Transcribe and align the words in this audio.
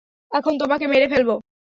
এখন 0.31 0.53
তোমাকে 0.61 0.85
মেরে 0.87 1.07
ফেলব। 1.07 1.29